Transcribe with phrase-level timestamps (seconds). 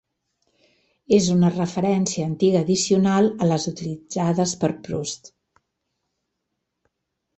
[1.17, 5.31] És una referència antiga addicional a les utilitzades per Proust: